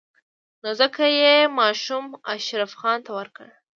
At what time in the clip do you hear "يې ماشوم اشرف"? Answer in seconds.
1.19-2.71